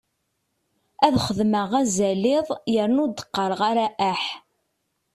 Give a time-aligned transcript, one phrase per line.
[1.05, 4.23] Ad xedmeɣ azal iḍ yerna ur d-qqareɣ ara aḥ.